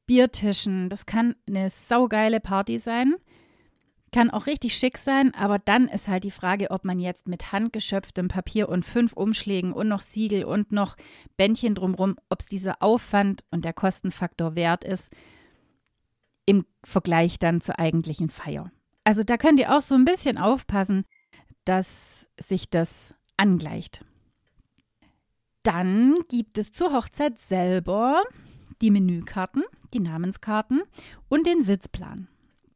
Biertischen. 0.06 0.90
Das 0.90 1.06
kann 1.06 1.36
eine 1.48 1.70
saugeile 1.70 2.40
Party 2.40 2.80
sein. 2.80 3.16
Kann 4.12 4.32
auch 4.32 4.48
richtig 4.48 4.76
schick 4.76 4.98
sein, 4.98 5.34
aber 5.36 5.60
dann 5.60 5.88
ist 5.88 6.08
halt 6.08 6.24
die 6.24 6.32
Frage, 6.32 6.72
ob 6.72 6.84
man 6.84 7.00
jetzt 7.00 7.28
mit 7.28 7.52
handgeschöpftem 7.52 8.28
Papier 8.28 8.70
und 8.70 8.84
fünf 8.84 9.14
Umschlägen 9.14 9.72
und 9.72 9.88
noch 9.88 10.02
Siegel 10.02 10.46
und 10.46 10.72
noch 10.72 10.96
Bändchen 11.38 11.76
drumherum, 11.76 12.16
ob 12.30 12.42
es 12.42 12.48
dieser 12.48 12.82
Aufwand 12.82 13.44
und 13.52 13.66
der 13.66 13.74
Kostenfaktor 13.74 14.56
wert 14.56 14.84
ist, 14.84 15.12
im 16.46 16.66
Vergleich 16.84 17.38
dann 17.38 17.62
zur 17.62 17.78
eigentlichen 17.78 18.30
Feier. 18.30 18.72
Also 19.04 19.24
da 19.24 19.38
könnt 19.38 19.60
ihr 19.60 19.76
auch 19.76 19.82
so 19.82 19.96
ein 19.96 20.06
bisschen 20.06 20.38
aufpassen, 20.38 21.06
dass 21.66 22.26
sich 22.40 22.70
das 22.70 23.14
angleicht. 23.38 24.04
Dann 25.64 26.18
gibt 26.30 26.58
es 26.58 26.72
zur 26.72 26.94
Hochzeit 26.94 27.38
selber 27.38 28.24
die 28.82 28.92
Menükarten, 28.92 29.64
die 29.94 30.00
Namenskarten 30.00 30.82
und 31.28 31.46
den 31.46 31.64
Sitzplan. 31.64 32.28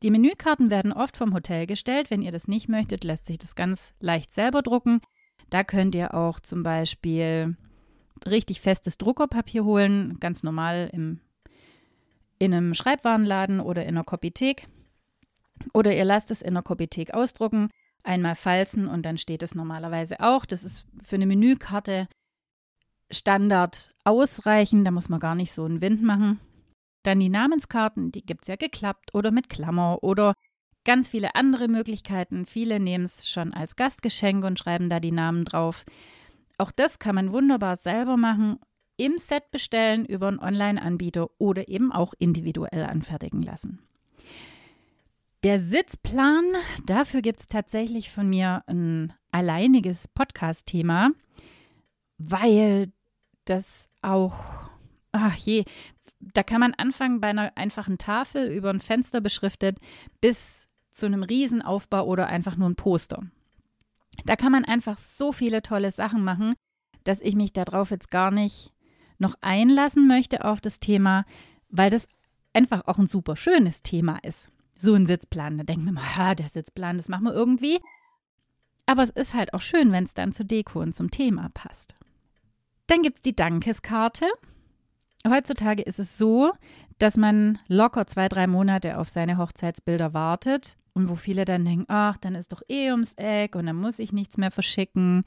Die 0.03 0.11
Menükarten 0.11 0.69
werden 0.69 0.93
oft 0.93 1.17
vom 1.17 1.33
Hotel 1.33 1.65
gestellt. 1.65 2.11
Wenn 2.11 2.21
ihr 2.21 2.31
das 2.31 2.47
nicht 2.47 2.67
möchtet, 2.67 3.03
lässt 3.03 3.25
sich 3.25 3.37
das 3.37 3.55
ganz 3.55 3.93
leicht 3.99 4.33
selber 4.33 4.61
drucken. 4.61 5.01
Da 5.49 5.63
könnt 5.63 5.95
ihr 5.95 6.13
auch 6.13 6.39
zum 6.39 6.61
Beispiel 6.61 7.55
richtig 8.25 8.61
festes 8.61 8.97
Druckerpapier 8.97 9.63
holen, 9.63 10.17
ganz 10.19 10.43
normal 10.43 10.89
im, 10.91 11.21
in 12.37 12.53
einem 12.53 12.73
Schreibwarenladen 12.73 13.61
oder 13.61 13.83
in 13.83 13.89
einer 13.89 14.03
Kopithek. 14.03 14.67
Oder 15.73 15.95
ihr 15.95 16.05
lasst 16.05 16.31
es 16.31 16.41
in 16.41 16.49
einer 16.49 16.63
Kopithek 16.63 17.13
ausdrucken 17.13 17.69
einmal 18.03 18.35
falzen 18.35 18.87
und 18.87 19.05
dann 19.05 19.17
steht 19.17 19.43
es 19.43 19.55
normalerweise 19.55 20.19
auch. 20.19 20.45
Das 20.45 20.63
ist 20.63 20.85
für 21.03 21.15
eine 21.15 21.25
Menükarte 21.25 22.07
Standard 23.09 23.91
ausreichend, 24.03 24.85
da 24.85 24.91
muss 24.91 25.09
man 25.09 25.19
gar 25.19 25.35
nicht 25.35 25.53
so 25.53 25.63
einen 25.63 25.81
Wind 25.81 26.03
machen. 26.03 26.39
Dann 27.03 27.19
die 27.19 27.29
Namenskarten, 27.29 28.11
die 28.11 28.25
gibt 28.25 28.43
es 28.43 28.47
ja 28.47 28.55
geklappt 28.55 29.13
oder 29.13 29.31
mit 29.31 29.49
Klammer 29.49 30.03
oder 30.03 30.33
ganz 30.85 31.09
viele 31.09 31.35
andere 31.35 31.67
Möglichkeiten. 31.67 32.45
Viele 32.45 32.79
nehmen 32.79 33.05
es 33.05 33.29
schon 33.29 33.53
als 33.53 33.75
Gastgeschenk 33.75 34.43
und 34.43 34.59
schreiben 34.59 34.89
da 34.89 34.99
die 34.99 35.11
Namen 35.11 35.45
drauf. 35.45 35.85
Auch 36.57 36.71
das 36.71 36.99
kann 36.99 37.15
man 37.15 37.31
wunderbar 37.31 37.75
selber 37.75 38.17
machen, 38.17 38.59
im 38.97 39.17
Set 39.17 39.49
bestellen 39.51 40.05
über 40.05 40.27
einen 40.27 40.39
Online-Anbieter 40.39 41.29
oder 41.39 41.67
eben 41.67 41.91
auch 41.91 42.13
individuell 42.19 42.83
anfertigen 42.83 43.41
lassen. 43.41 43.79
Der 45.43 45.59
Sitzplan, 45.59 46.45
dafür 46.85 47.21
gibt 47.21 47.41
es 47.41 47.47
tatsächlich 47.47 48.11
von 48.11 48.29
mir 48.29 48.63
ein 48.67 49.13
alleiniges 49.31 50.07
Podcast-Thema, 50.07 51.09
weil 52.17 52.93
das 53.43 53.89
auch, 54.01 54.35
ach 55.11 55.35
je, 55.35 55.65
da 56.33 56.43
kann 56.43 56.59
man 56.59 56.73
anfangen 56.73 57.21
bei 57.21 57.29
einer 57.29 57.51
einfachen 57.55 57.97
Tafel 57.97 58.51
über 58.51 58.69
ein 58.69 58.79
Fenster 58.79 59.21
beschriftet 59.21 59.79
bis 60.21 60.67
zu 60.91 61.05
einem 61.05 61.23
Riesenaufbau 61.23 62.05
oder 62.05 62.27
einfach 62.27 62.55
nur 62.55 62.69
ein 62.69 62.75
Poster. 62.75 63.23
Da 64.25 64.35
kann 64.35 64.51
man 64.51 64.65
einfach 64.65 64.97
so 64.99 65.31
viele 65.31 65.61
tolle 65.61 65.91
Sachen 65.91 66.23
machen, 66.23 66.53
dass 67.03 67.19
ich 67.19 67.35
mich 67.35 67.51
darauf 67.51 67.91
jetzt 67.91 68.11
gar 68.11 68.31
nicht 68.31 68.71
noch 69.17 69.35
einlassen 69.41 70.07
möchte 70.07 70.45
auf 70.45 70.61
das 70.61 70.79
Thema, 70.79 71.25
weil 71.69 71.89
das 71.89 72.07
einfach 72.53 72.87
auch 72.87 72.99
ein 72.99 73.07
super 73.07 73.35
schönes 73.35 73.81
Thema 73.81 74.19
ist 74.23 74.49
so 74.83 74.93
ein 74.93 75.07
Sitzplan. 75.07 75.57
Da 75.57 75.63
denkt 75.63 75.85
man 75.85 75.95
immer, 75.95 76.35
der 76.35 76.49
Sitzplan, 76.49 76.97
das 76.97 77.09
machen 77.09 77.23
wir 77.23 77.33
irgendwie. 77.33 77.79
Aber 78.85 79.03
es 79.03 79.09
ist 79.09 79.33
halt 79.33 79.53
auch 79.53 79.61
schön, 79.61 79.91
wenn 79.91 80.03
es 80.03 80.13
dann 80.13 80.33
zur 80.33 80.45
Deko 80.45 80.81
und 80.81 80.93
zum 80.93 81.09
Thema 81.09 81.49
passt. 81.53 81.95
Dann 82.87 83.01
gibt 83.01 83.17
es 83.17 83.21
die 83.21 83.35
Dankeskarte. 83.35 84.27
Heutzutage 85.27 85.83
ist 85.83 85.99
es 85.99 86.17
so, 86.17 86.51
dass 86.99 87.17
man 87.17 87.59
locker 87.67 88.07
zwei, 88.07 88.27
drei 88.27 88.47
Monate 88.47 88.97
auf 88.97 89.09
seine 89.09 89.37
Hochzeitsbilder 89.37 90.13
wartet 90.13 90.75
und 90.93 91.09
wo 91.09 91.15
viele 91.15 91.45
dann 91.45 91.65
denken, 91.65 91.85
ach, 91.87 92.17
dann 92.17 92.35
ist 92.35 92.51
doch 92.51 92.61
eh 92.69 92.91
ums 92.91 93.13
Eck 93.13 93.55
und 93.55 93.65
dann 93.65 93.77
muss 93.77 93.99
ich 93.99 94.11
nichts 94.11 94.37
mehr 94.37 94.51
verschicken. 94.51 95.23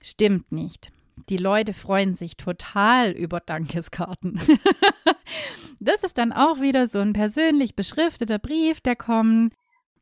Stimmt 0.00 0.52
nicht. 0.52 0.92
Die 1.28 1.36
Leute 1.36 1.72
freuen 1.72 2.14
sich 2.14 2.36
total 2.36 3.10
über 3.10 3.40
Dankeskarten. 3.40 4.40
das 5.80 6.02
ist 6.02 6.18
dann 6.18 6.32
auch 6.32 6.60
wieder 6.60 6.86
so 6.86 6.98
ein 6.98 7.12
persönlich 7.12 7.74
beschrifteter 7.74 8.38
Brief, 8.38 8.80
der 8.80 8.96
kommt. 8.96 9.54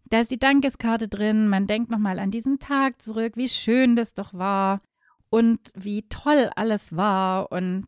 Da 0.07 0.21
ist 0.21 0.31
die 0.31 0.39
Dankeskarte 0.39 1.09
drin. 1.09 1.49
Man 1.49 1.67
denkt 1.67 1.91
nochmal 1.91 2.19
an 2.19 2.31
diesen 2.31 2.59
Tag 2.59 3.03
zurück, 3.03 3.37
wie 3.37 3.49
schön 3.49 3.97
das 3.97 4.15
doch 4.15 4.33
war 4.33 4.81
und 5.31 5.61
wie 5.75 6.03
toll 6.09 6.51
alles 6.55 6.97
war 6.97 7.53
und 7.53 7.87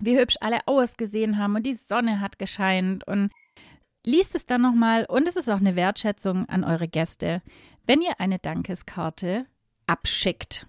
wie 0.00 0.18
hübsch 0.18 0.36
alle 0.40 0.66
ausgesehen 0.66 1.38
haben 1.38 1.56
und 1.56 1.64
die 1.64 1.74
Sonne 1.74 2.20
hat 2.20 2.38
gescheint 2.38 3.06
und 3.06 3.30
liest 4.04 4.34
es 4.34 4.46
dann 4.46 4.62
nochmal 4.62 5.04
und 5.04 5.28
es 5.28 5.36
ist 5.36 5.48
auch 5.48 5.60
eine 5.60 5.76
Wertschätzung 5.76 6.48
an 6.48 6.64
eure 6.64 6.88
Gäste, 6.88 7.42
wenn 7.86 8.00
ihr 8.02 8.18
eine 8.18 8.38
Dankeskarte 8.38 9.46
abschickt. 9.86 10.66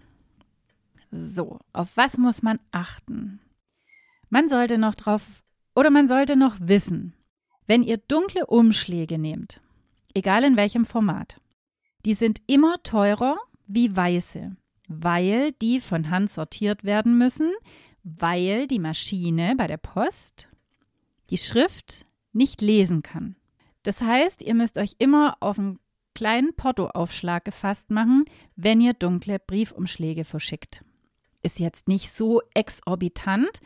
So, 1.12 1.60
auf 1.74 1.96
was 1.96 2.18
muss 2.18 2.42
man 2.42 2.60
achten? 2.72 3.40
Man 4.30 4.48
sollte 4.48 4.78
noch 4.78 4.96
drauf 4.96 5.44
oder 5.76 5.90
man 5.90 6.08
sollte 6.08 6.36
noch 6.36 6.56
wissen, 6.60 7.14
wenn 7.68 7.84
ihr 7.84 7.98
dunkle 7.98 8.46
Umschläge 8.46 9.18
nehmt, 9.18 9.62
egal 10.14 10.44
in 10.44 10.58
welchem 10.58 10.86
Format, 10.86 11.40
die 12.06 12.14
sind 12.14 12.42
immer 12.48 12.82
teurer 12.84 13.38
wie 13.68 13.96
weiße, 13.96 14.56
weil 14.88 15.52
die 15.54 15.80
von 15.80 16.10
Hand 16.10 16.32
sortiert 16.32 16.84
werden 16.84 17.18
müssen, 17.18 17.52
weil 18.04 18.68
die 18.68 18.80
Maschine 18.80 19.56
bei 19.56 19.68
der 19.68 19.78
Post 19.78 20.50
die 21.30 21.38
Schrift 21.38 22.06
nicht 22.34 22.62
lesen 22.62 23.02
kann. 23.02 23.36
Das 23.84 24.02
heißt, 24.02 24.42
ihr 24.42 24.54
müsst 24.54 24.78
euch 24.78 24.96
immer 25.00 25.38
auf 25.40 25.58
einen 25.58 25.80
kleinen 26.14 26.56
Portoaufschlag 26.56 27.46
gefasst 27.46 27.90
machen, 27.90 28.26
wenn 28.56 28.82
ihr 28.82 28.94
dunkle 28.94 29.40
Briefumschläge 29.40 30.26
verschickt. 30.26 30.84
Ist 31.42 31.60
jetzt 31.60 31.88
nicht 31.88 32.12
so 32.12 32.42
exorbitant, 32.54 33.60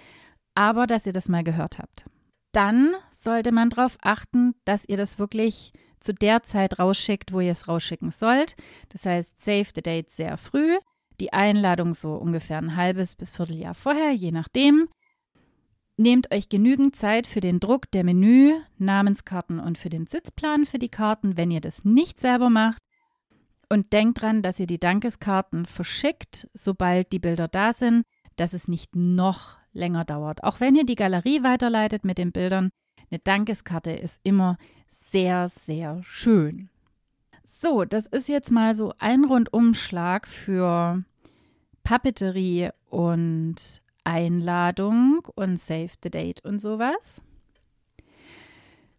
aber 0.54 0.88
dass 0.88 1.06
ihr 1.06 1.14
das 1.14 1.28
mal 1.28 1.44
gehört 1.44 1.80
habt. 1.80 2.06
Dann 2.52 2.94
sollte 3.12 3.52
man 3.52 3.70
darauf 3.70 3.98
achten, 4.02 4.56
dass 4.64 4.86
ihr 4.86 4.96
das 4.96 5.20
wirklich 5.20 5.74
zu 6.00 6.14
der 6.14 6.44
Zeit 6.44 6.80
rausschickt, 6.80 7.34
wo 7.34 7.42
ihr 7.42 7.52
es 7.52 7.68
rausschicken 7.68 8.12
sollt. 8.12 8.56
Das 8.90 9.06
heißt, 9.06 9.44
save 9.44 9.68
the 9.76 9.82
date 9.82 10.10
sehr 10.12 10.38
früh, 10.38 10.78
die 11.20 11.34
Einladung 11.34 11.94
so 11.94 12.16
ungefähr 12.16 12.58
ein 12.58 12.76
halbes 12.76 13.16
bis 13.16 13.32
Vierteljahr 13.32 13.76
vorher, 13.76 14.12
je 14.12 14.32
nachdem. 14.32 14.88
Nehmt 15.98 16.34
euch 16.34 16.50
genügend 16.50 16.96
Zeit 16.96 17.26
für 17.26 17.40
den 17.40 17.62
Druck 17.62 17.90
der 17.92 18.04
Menü, 18.04 18.54
Namenskarten 18.78 19.60
und 19.60 19.78
für 19.78 19.90
den 19.90 20.08
Sitzplan 20.08 20.66
für 20.66 20.80
die 20.80 20.90
Karten, 20.90 21.38
wenn 21.38 21.52
ihr 21.52 21.62
das 21.62 21.86
nicht 21.86 22.20
selber 22.20 22.50
macht. 22.50 22.82
Und 23.70 23.94
denkt 23.94 24.22
dran, 24.22 24.42
dass 24.42 24.60
ihr 24.60 24.68
die 24.68 24.80
Dankeskarten 24.80 25.66
verschickt, 25.66 26.50
sobald 26.54 27.12
die 27.12 27.20
Bilder 27.20 27.48
da 27.48 27.72
sind, 27.74 28.04
dass 28.36 28.54
es 28.54 28.68
nicht 28.68 28.96
noch 28.96 29.58
länger 29.72 30.06
dauert. 30.06 30.44
Auch 30.44 30.60
wenn 30.60 30.76
ihr 30.76 30.86
die 30.86 30.96
Galerie 30.96 31.44
weiterleitet 31.44 32.04
mit 32.04 32.18
den 32.18 32.32
Bildern, 32.32 32.70
eine 33.10 33.20
Dankeskarte 33.20 33.92
ist 33.92 34.20
immer 34.24 34.58
sehr, 34.90 35.48
sehr 35.48 36.02
schön. 36.04 36.70
So, 37.48 37.86
das 37.86 38.08
ist 38.08 38.28
jetzt 38.28 38.50
mal 38.50 38.74
so 38.74 38.94
ein 38.98 39.24
Rundumschlag 39.24 40.28
für 40.28 41.04
Papeterie 41.84 42.70
und 42.90 43.84
Einladung 44.04 45.28
und 45.36 45.60
Save 45.60 45.92
the 46.02 46.10
Date 46.10 46.44
und 46.44 46.60
sowas. 46.60 47.22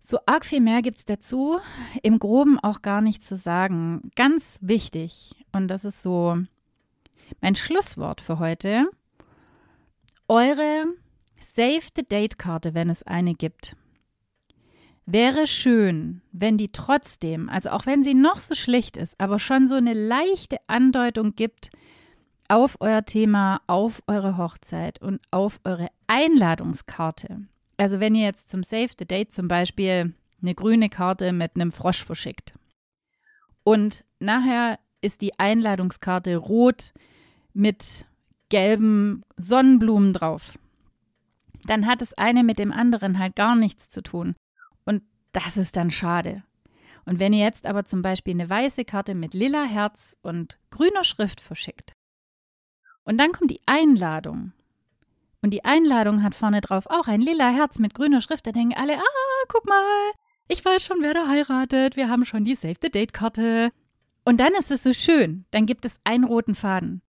So 0.01 0.19
arg 0.27 0.47
viel 0.47 0.61
mehr 0.61 0.83
gibt 0.83 0.99
es 0.99 1.05
dazu. 1.05 1.59
Im 2.05 2.21
Groben 2.21 2.61
auch 2.61 2.83
gar 2.83 3.01
nicht 3.01 3.25
zu 3.25 3.37
sagen. 3.37 4.13
Ganz 4.15 4.59
wichtig, 4.61 5.35
und 5.51 5.67
das 5.67 5.85
ist 5.85 6.03
so 6.03 6.39
mein 7.41 7.57
Schlusswort 7.57 8.21
für 8.21 8.39
heute. 8.39 8.89
Eure 10.29 10.85
Save 11.41 11.83
the 11.97 12.05
Date-Karte, 12.09 12.75
wenn 12.75 12.91
es 12.91 13.03
eine 13.03 13.35
gibt, 13.35 13.77
wäre 15.07 15.47
schön, 15.47 16.21
wenn 16.33 16.59
die 16.59 16.73
trotzdem, 16.73 17.49
also 17.49 17.71
auch 17.71 17.87
wenn 17.87 18.03
sie 18.03 18.15
noch 18.15 18.41
so 18.41 18.55
schlicht 18.55 18.97
ist, 18.97 19.19
aber 19.21 19.39
schon 19.39 19.69
so 19.69 19.77
eine 19.77 19.95
leichte 19.95 20.59
Andeutung 20.67 21.35
gibt, 21.37 21.71
auf 22.49 22.77
euer 22.81 23.05
Thema, 23.05 23.61
auf 23.67 24.03
eure 24.07 24.37
Hochzeit 24.37 25.01
und 25.01 25.21
auf 25.31 25.61
eure 25.65 25.89
Einladungskarte. 26.07 27.41
Also 27.77 28.01
wenn 28.01 28.15
ihr 28.15 28.25
jetzt 28.25 28.49
zum 28.49 28.63
Save 28.63 28.91
the 28.99 29.05
Date 29.05 29.33
zum 29.33 29.49
Beispiel 29.49 30.15
eine 30.41 30.55
grüne 30.55 30.89
Karte 30.89 31.33
mit 31.33 31.53
einem 31.57 31.73
Frosch 31.73 32.05
verschickt 32.05 32.55
und 33.65 34.05
nachher 34.21 34.79
ist 35.01 35.21
die 35.23 35.39
Einladungskarte 35.39 36.37
rot 36.37 36.93
mit 37.53 38.07
gelben 38.49 39.23
Sonnenblumen 39.37 40.13
drauf, 40.13 40.59
dann 41.65 41.87
hat 41.87 42.01
das 42.01 42.15
eine 42.15 42.45
mit 42.45 42.59
dem 42.59 42.73
anderen 42.73 43.19
halt 43.19 43.35
gar 43.35 43.57
nichts 43.57 43.91
zu 43.91 44.03
tun. 44.03 44.35
Das 45.37 45.59
ist 45.59 45.77
dann 45.77 45.91
schade. 45.91 46.43
Und 47.05 47.21
wenn 47.21 47.35
ihr 47.35 47.45
jetzt 47.45 47.67
aber 47.67 47.85
zum 47.85 48.01
Beispiel 48.01 48.33
eine 48.33 48.49
weiße 48.49 48.87
Karte 48.87 49.15
mit 49.15 49.35
lila 49.35 49.65
Herz 49.65 50.17
und 50.23 50.59
grüner 50.71 51.05
Schrift 51.05 51.43
verschickt, 51.43 51.93
und 53.05 53.19
dann 53.19 53.33
kommt 53.33 53.51
die 53.51 53.61
Einladung. 53.67 54.53
Und 55.43 55.51
die 55.51 55.63
Einladung 55.63 56.23
hat 56.23 56.35
vorne 56.35 56.63
drauf 56.63 56.87
auch 56.87 57.07
ein 57.07 57.21
lila 57.21 57.51
Herz 57.51 57.79
mit 57.79 57.93
grüner 57.93 58.23
Schrift. 58.23 58.47
Da 58.47 58.53
denken 58.53 58.75
alle, 58.79 58.97
ah, 58.97 59.45
guck 59.49 59.67
mal, 59.67 60.13
ich 60.49 60.65
weiß 60.65 60.83
schon, 60.83 61.03
wer 61.03 61.13
da 61.13 61.29
heiratet. 61.29 61.97
Wir 61.97 62.09
haben 62.09 62.25
schon 62.25 62.47
die 62.47 62.55
Save 62.55 62.77
the 62.81 62.89
Date 62.89 63.13
Karte. 63.13 63.73
Und 64.25 64.41
dann 64.41 64.55
ist 64.55 64.71
es 64.71 64.85
so 64.85 64.95
schön. 64.95 65.45
Dann 65.51 65.67
gibt 65.67 65.85
es 65.85 66.01
einen 66.05 66.25
roten 66.25 66.55
Faden. 66.55 67.03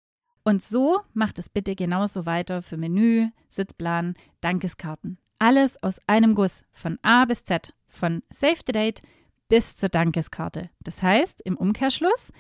Und 0.44 0.62
so 0.66 1.00
macht 1.14 1.40
es 1.40 1.48
bitte 1.48 1.76
genauso 1.76 2.26
weiter 2.26 2.62
für 2.62 2.76
Menü, 2.76 3.30
Sitzplan, 3.52 4.16
Dankeskarten. 4.42 5.18
Alles 5.40 5.82
aus 5.82 6.02
einem 6.08 6.36
Guss, 6.36 6.64
von 6.74 7.00
A 7.04 7.24
bis 7.24 7.46
Z, 7.46 7.74
von 7.90 8.24
Save 8.30 8.60
the 8.66 8.72
Date 8.72 9.02
bis 9.50 9.76
zur 9.76 9.90
Dankeskarte. 9.90 10.70
Das 10.82 11.02
heißt, 11.02 11.42
im 11.42 11.58
Umkehrschluss, 11.58 12.32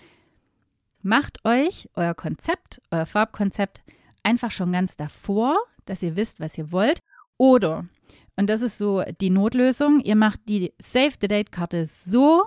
Macht 1.08 1.46
euch 1.46 1.90
euer 1.94 2.14
Konzept, 2.14 2.82
euer 2.92 3.06
Farbkonzept 3.06 3.82
einfach 4.24 4.52
schon 4.52 4.74
ganz 4.74 4.98
davor, 4.98 5.58
dass 5.86 6.04
ihr 6.04 6.18
wisst, 6.18 6.42
was 6.42 6.58
ihr 6.58 6.72
wollt. 6.74 7.00
Oder, 7.38 7.86
und 8.36 8.50
das 8.50 8.62
ist 8.62 8.78
so 8.78 9.04
die 9.22 9.30
Notlösung, 9.30 10.02
ihr 10.02 10.18
macht 10.18 10.42
die 10.50 10.74
Save 10.80 11.14
the 11.22 11.30
Date-Karte 11.30 11.86
so 11.86 12.46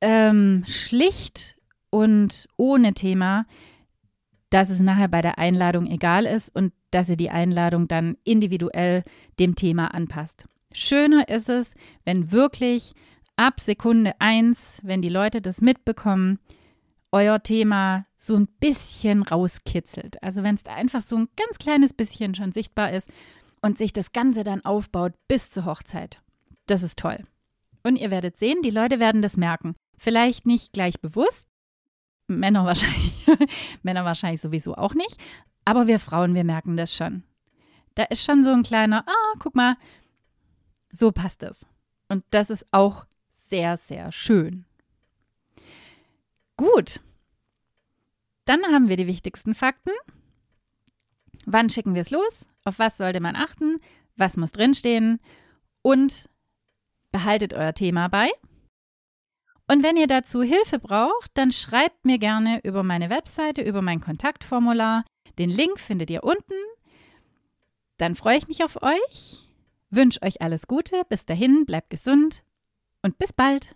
ähm, 0.00 0.64
schlicht 0.66 1.56
und 1.90 2.48
ohne 2.56 2.94
Thema, 2.94 3.46
dass 4.50 4.68
es 4.68 4.80
nachher 4.80 5.06
bei 5.06 5.22
der 5.22 5.38
Einladung 5.38 5.86
egal 5.86 6.26
ist 6.26 6.52
und 6.54 6.72
dass 6.90 7.08
ihr 7.08 7.16
die 7.16 7.30
Einladung 7.30 7.86
dann 7.86 8.16
individuell 8.24 9.04
dem 9.38 9.54
Thema 9.54 9.94
anpasst. 9.94 10.46
Schöner 10.78 11.30
ist 11.30 11.48
es, 11.48 11.74
wenn 12.04 12.32
wirklich 12.32 12.92
ab 13.36 13.60
Sekunde 13.60 14.12
1, 14.18 14.80
wenn 14.82 15.00
die 15.00 15.08
Leute 15.08 15.40
das 15.40 15.62
mitbekommen, 15.62 16.38
euer 17.10 17.42
Thema 17.42 18.04
so 18.18 18.36
ein 18.36 18.46
bisschen 18.60 19.22
rauskitzelt. 19.22 20.22
Also 20.22 20.42
wenn 20.42 20.54
es 20.54 20.64
da 20.64 20.74
einfach 20.74 21.00
so 21.00 21.16
ein 21.16 21.28
ganz 21.34 21.56
kleines 21.56 21.94
bisschen 21.94 22.34
schon 22.34 22.52
sichtbar 22.52 22.92
ist 22.92 23.08
und 23.62 23.78
sich 23.78 23.94
das 23.94 24.12
Ganze 24.12 24.44
dann 24.44 24.66
aufbaut 24.66 25.14
bis 25.28 25.48
zur 25.50 25.64
Hochzeit. 25.64 26.20
Das 26.66 26.82
ist 26.82 26.98
toll. 26.98 27.24
Und 27.82 27.96
ihr 27.96 28.10
werdet 28.10 28.36
sehen, 28.36 28.60
die 28.62 28.68
Leute 28.68 29.00
werden 29.00 29.22
das 29.22 29.38
merken. 29.38 29.76
Vielleicht 29.96 30.44
nicht 30.44 30.74
gleich 30.74 31.00
bewusst. 31.00 31.48
Männer 32.26 32.66
wahrscheinlich, 32.66 33.26
Männer 33.82 34.04
wahrscheinlich 34.04 34.42
sowieso 34.42 34.74
auch 34.74 34.92
nicht. 34.92 35.16
Aber 35.64 35.86
wir 35.86 36.00
Frauen, 36.00 36.34
wir 36.34 36.44
merken 36.44 36.76
das 36.76 36.94
schon. 36.94 37.22
Da 37.94 38.02
ist 38.04 38.22
schon 38.22 38.44
so 38.44 38.50
ein 38.50 38.62
kleiner, 38.62 39.04
ah, 39.08 39.34
guck 39.38 39.54
mal, 39.54 39.76
so 40.92 41.12
passt 41.12 41.42
es. 41.42 41.66
Und 42.08 42.24
das 42.30 42.50
ist 42.50 42.66
auch 42.70 43.06
sehr, 43.30 43.76
sehr 43.76 44.12
schön. 44.12 44.64
Gut. 46.56 47.00
Dann 48.44 48.62
haben 48.64 48.88
wir 48.88 48.96
die 48.96 49.06
wichtigsten 49.06 49.54
Fakten. 49.54 49.90
Wann 51.44 51.70
schicken 51.70 51.94
wir 51.94 52.00
es 52.00 52.10
los? 52.10 52.46
Auf 52.64 52.78
was 52.78 52.96
sollte 52.96 53.20
man 53.20 53.36
achten? 53.36 53.80
Was 54.16 54.36
muss 54.36 54.52
drinstehen? 54.52 55.20
Und 55.82 56.28
behaltet 57.12 57.54
euer 57.54 57.74
Thema 57.74 58.08
bei. 58.08 58.30
Und 59.68 59.82
wenn 59.82 59.96
ihr 59.96 60.06
dazu 60.06 60.42
Hilfe 60.42 60.78
braucht, 60.78 61.30
dann 61.34 61.50
schreibt 61.50 62.04
mir 62.04 62.18
gerne 62.18 62.60
über 62.62 62.82
meine 62.82 63.10
Webseite, 63.10 63.62
über 63.62 63.82
mein 63.82 64.00
Kontaktformular. 64.00 65.04
Den 65.38 65.50
Link 65.50 65.80
findet 65.80 66.08
ihr 66.10 66.24
unten. 66.24 66.54
Dann 67.96 68.14
freue 68.14 68.38
ich 68.38 68.48
mich 68.48 68.62
auf 68.62 68.82
euch, 68.82 69.45
wünsche 69.90 70.22
euch 70.22 70.42
alles 70.42 70.66
Gute, 70.66 71.02
bis 71.08 71.26
dahin, 71.26 71.64
bleibt 71.66 71.90
gesund 71.90 72.42
und 73.02 73.18
bis 73.18 73.32
bald. 73.32 73.74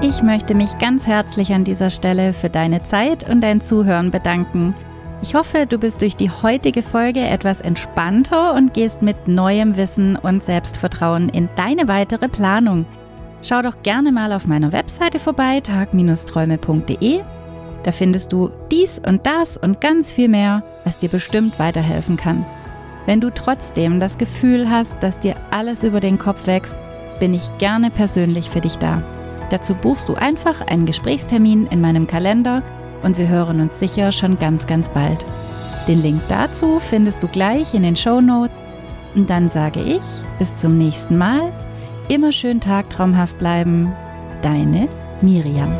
Ich 0.00 0.22
möchte 0.22 0.54
mich 0.54 0.78
ganz 0.78 1.06
herzlich 1.06 1.52
an 1.52 1.64
dieser 1.64 1.90
Stelle 1.90 2.32
für 2.32 2.48
deine 2.48 2.84
Zeit 2.84 3.28
und 3.28 3.40
dein 3.40 3.60
Zuhören 3.60 4.10
bedanken. 4.10 4.74
Ich 5.20 5.34
hoffe, 5.34 5.66
du 5.66 5.78
bist 5.78 6.00
durch 6.00 6.14
die 6.14 6.30
heutige 6.30 6.82
Folge 6.82 7.20
etwas 7.20 7.60
entspannter 7.60 8.54
und 8.54 8.72
gehst 8.72 9.02
mit 9.02 9.26
neuem 9.26 9.76
Wissen 9.76 10.16
und 10.16 10.44
Selbstvertrauen 10.44 11.28
in 11.28 11.48
deine 11.56 11.88
weitere 11.88 12.28
Planung. 12.28 12.86
Schau 13.42 13.62
doch 13.62 13.82
gerne 13.82 14.12
mal 14.12 14.32
auf 14.32 14.46
meiner 14.46 14.72
Webseite 14.72 15.18
vorbei, 15.18 15.60
tag-träume.de. 15.60 17.20
Da 17.88 17.92
findest 17.92 18.34
du 18.34 18.50
dies 18.70 18.98
und 18.98 19.24
das 19.24 19.56
und 19.56 19.80
ganz 19.80 20.12
viel 20.12 20.28
mehr, 20.28 20.62
was 20.84 20.98
dir 20.98 21.08
bestimmt 21.08 21.58
weiterhelfen 21.58 22.18
kann. 22.18 22.44
Wenn 23.06 23.18
du 23.18 23.30
trotzdem 23.30 23.98
das 23.98 24.18
Gefühl 24.18 24.68
hast, 24.68 24.94
dass 25.00 25.20
dir 25.20 25.36
alles 25.50 25.84
über 25.84 25.98
den 25.98 26.18
Kopf 26.18 26.46
wächst, 26.46 26.76
bin 27.18 27.32
ich 27.32 27.48
gerne 27.56 27.90
persönlich 27.90 28.50
für 28.50 28.60
dich 28.60 28.76
da. 28.76 29.02
Dazu 29.48 29.72
buchst 29.72 30.06
du 30.10 30.16
einfach 30.16 30.60
einen 30.66 30.84
Gesprächstermin 30.84 31.66
in 31.68 31.80
meinem 31.80 32.06
Kalender 32.06 32.62
und 33.02 33.16
wir 33.16 33.28
hören 33.28 33.58
uns 33.62 33.78
sicher 33.78 34.12
schon 34.12 34.36
ganz, 34.36 34.66
ganz 34.66 34.90
bald. 34.90 35.24
Den 35.86 36.02
Link 36.02 36.20
dazu 36.28 36.80
findest 36.80 37.22
du 37.22 37.28
gleich 37.28 37.72
in 37.72 37.84
den 37.84 37.96
Show 37.96 38.20
Notes. 38.20 38.66
Und 39.14 39.30
dann 39.30 39.48
sage 39.48 39.80
ich 39.80 40.02
bis 40.38 40.54
zum 40.54 40.76
nächsten 40.76 41.16
Mal. 41.16 41.50
Immer 42.08 42.32
schön 42.32 42.60
tagtraumhaft 42.60 43.38
bleiben. 43.38 43.90
Deine 44.42 44.88
Miriam. 45.22 45.72